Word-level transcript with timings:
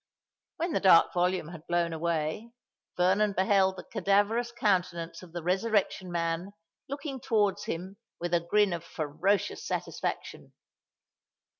When 0.57 0.71
the 0.71 0.79
dark 0.79 1.13
volume 1.13 1.49
had 1.49 1.67
blown 1.67 1.93
away, 1.93 2.49
Vernon 2.97 3.33
beheld 3.33 3.75
the 3.75 3.83
cadaverous 3.83 4.51
countenance 4.51 5.21
of 5.21 5.31
the 5.31 5.43
Resurrection 5.43 6.11
Man 6.11 6.53
looking 6.89 7.19
towards 7.19 7.65
him 7.65 7.97
with 8.19 8.33
a 8.33 8.39
grin 8.39 8.73
of 8.73 8.83
ferocious 8.83 9.63
satisfaction. 9.63 10.53